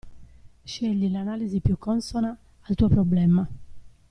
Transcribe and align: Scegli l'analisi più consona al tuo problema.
Scegli 0.63 1.11
l'analisi 1.11 1.59
più 1.59 1.77
consona 1.77 2.35
al 2.61 2.73
tuo 2.73 2.87
problema. 2.87 3.47